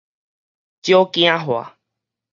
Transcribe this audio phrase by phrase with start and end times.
[0.81, 1.77] 少囝化